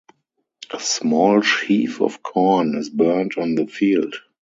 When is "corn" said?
2.23-2.73